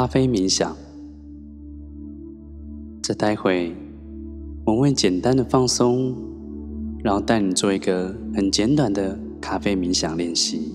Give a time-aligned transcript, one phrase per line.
[0.00, 0.74] 咖啡冥想。
[3.02, 3.76] 这待会
[4.64, 6.14] 我会简单的放松，
[7.04, 10.72] 然后带你做一个很简短的咖啡冥想练习。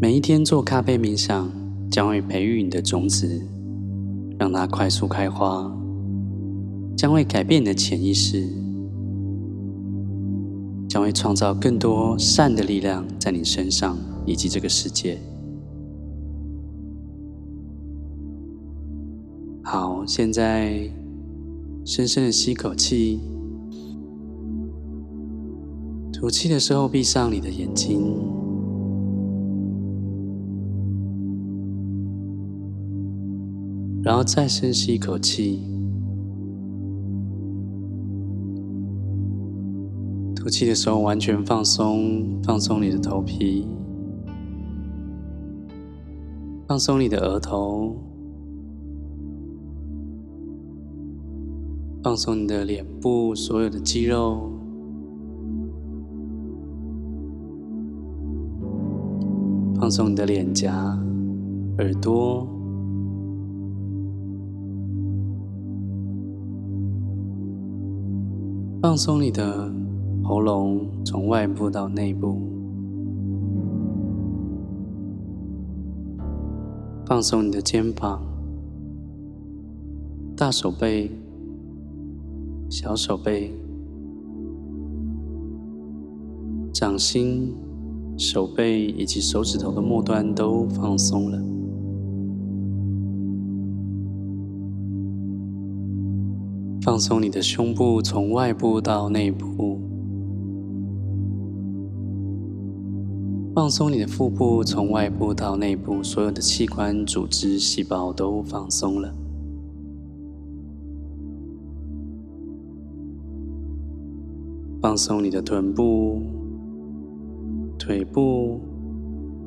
[0.00, 1.48] 每一天做咖啡冥想，
[1.88, 3.46] 将会培育你的种子，
[4.40, 5.72] 让它快速开花，
[6.96, 8.44] 将会改变你的潜意识。
[10.88, 15.18] 将会创造更多善的力量在你身上以及这个世界。
[19.62, 20.90] 好，现在
[21.84, 23.20] 深深的吸口气，
[26.12, 28.14] 吐气的时候闭上你的眼睛，
[34.02, 35.60] 然后再深吸一口气。
[40.34, 43.64] 吐气的时候，完全放松，放松你的头皮，
[46.72, 47.94] 放松你的额头，
[52.02, 54.50] 放松你的脸部所有的肌肉，
[59.78, 60.98] 放松你的脸颊、
[61.76, 62.48] 耳朵，
[68.80, 69.70] 放松你的。
[70.24, 72.38] 喉咙从外部到内部，
[77.12, 78.22] 放松你的肩膀、
[80.34, 81.10] 大手背、
[82.70, 83.52] 小手背、
[86.72, 87.54] 掌心、
[88.16, 91.38] 手背以及手指头的末端都放松了。
[96.80, 99.91] 放松你的胸部从外部到内部。
[103.54, 109.12] 放松你的腹部，从外部到内部，所有的器官、组织、细胞都放松了。
[114.80, 116.22] 放松你的臀部、
[117.78, 118.58] 腿部、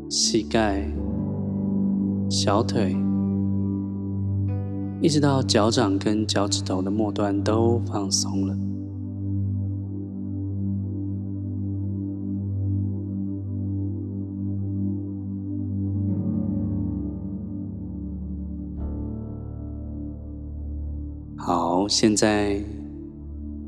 [0.07, 0.87] 膝盖、
[2.29, 2.95] 小腿，
[5.01, 8.55] 一直到脚掌跟脚趾头的末端都放松了。
[21.77, 22.63] 好，现在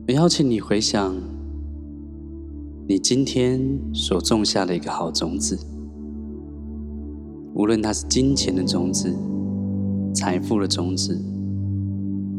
[0.07, 1.13] 我邀请你回想
[2.87, 3.59] 你今天
[3.93, 5.59] 所种下的一个好种子，
[7.53, 9.13] 无论它是金钱的种子、
[10.15, 11.21] 财富的种子、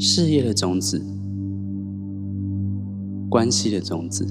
[0.00, 1.04] 事业的种子、
[3.28, 4.26] 关系的种子，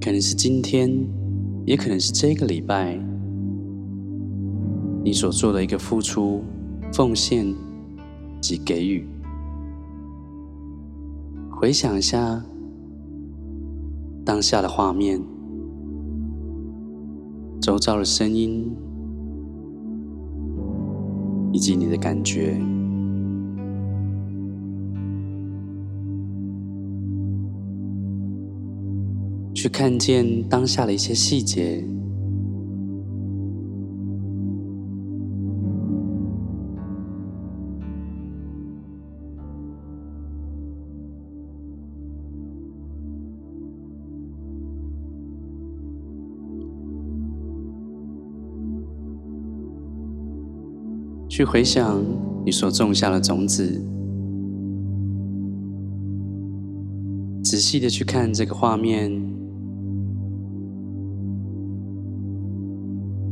[0.00, 0.90] 可能是今天，
[1.66, 2.98] 也可能是这个礼拜，
[5.04, 6.40] 你所做的一个付出、
[6.90, 7.54] 奉献。
[8.38, 9.04] 及给予，
[11.58, 12.44] 回想一下
[14.26, 15.18] 当下的画面，
[17.62, 18.70] 周遭的声音，
[21.52, 22.60] 以及你的感觉，
[29.54, 31.82] 去看见当下的一些细节。
[51.28, 52.02] 去回想
[52.44, 53.82] 你所种下的种子，
[57.42, 59.10] 仔细的去看这个画面，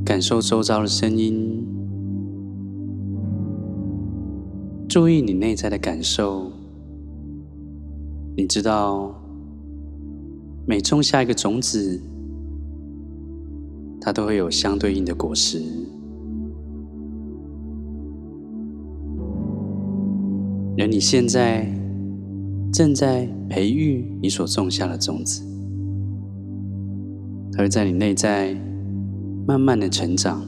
[0.05, 1.67] 感受周遭的声音，
[4.89, 6.53] 注意你内在的感受。
[8.37, 9.15] 你知道，
[10.67, 12.01] 每种下一个种子，
[14.01, 15.63] 它都会有相对应的果实。
[20.85, 21.67] 而你现在
[22.71, 25.43] 正在培育你所种下的种子，
[27.53, 28.55] 它会在你内在
[29.47, 30.43] 慢慢的成长。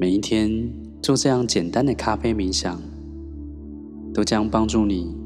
[0.00, 0.50] 每一天
[1.00, 2.76] 做这样简单的咖啡冥想，
[4.12, 5.19] 都将帮助你。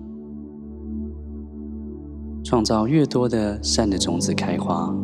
[2.44, 4.94] 创造越多的善的种子开花，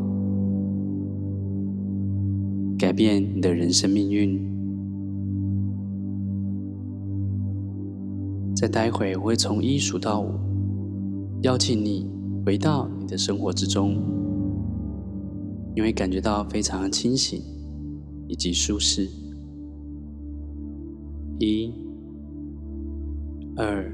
[2.78, 4.38] 改变你的人生命运。
[8.54, 10.34] 在待会我会从一数到五，
[11.42, 12.06] 邀请你
[12.44, 13.96] 回到你的生活之中，
[15.74, 17.40] 你会感觉到非常的清醒
[18.28, 19.08] 以及舒适。
[21.38, 21.72] 一、
[23.56, 23.90] 二、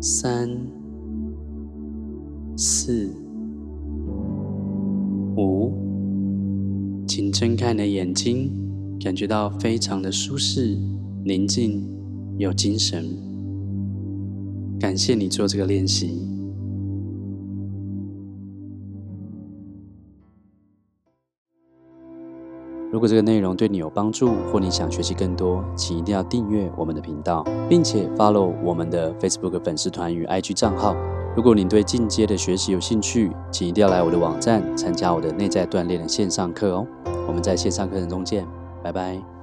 [0.00, 0.48] 三、
[2.58, 3.10] 四、
[5.36, 5.70] 五，
[7.06, 8.50] 请睁开你的眼睛，
[8.98, 10.74] 感觉到非常的舒适、
[11.22, 11.86] 宁静、
[12.38, 13.04] 有精神。
[14.80, 16.26] 感谢你做这个练习。
[22.90, 30.96] 如果这个内容对你有帮助，或你想学习更多，请一定要订阅我们的频道，并且 follow 我们的 Facebook 粉丝团与 IG 账号。
[31.36, 36.86] 如果你对进阶的学习有兴趣，请一定要来我的网站参加我的内在锻炼的线上课哦。
[37.28, 38.46] 我们在线上课程中见，
[38.82, 39.35] 拜拜。